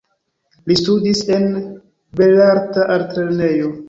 Li 0.69 0.77
studis 0.79 1.19
en 1.35 1.45
Belarta 2.21 2.87
Altlernejo. 2.97 3.71